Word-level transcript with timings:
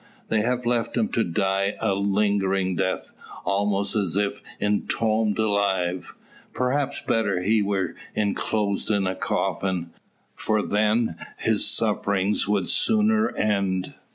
They 0.29 0.41
have 0.41 0.65
left 0.65 0.97
him 0.97 1.09
to 1.09 1.23
die 1.23 1.75
a 1.79 1.93
lingering 1.93 2.75
death, 2.75 3.11
almost 3.45 3.95
as 3.95 4.15
if 4.15 4.41
entombed 4.59 5.37
alive. 5.37 6.15
Perhaps 6.53 7.03
better 7.05 7.43
he 7.43 7.61
were 7.61 7.93
enclosed 8.15 8.89
in 8.89 9.05
a 9.05 9.13
coffin; 9.13 9.91
for 10.35 10.63
then 10.63 11.17
his 11.37 11.69
sufferings 11.69 12.47
would 12.47 12.67
sooner 12.67 13.29
end. 13.35 13.93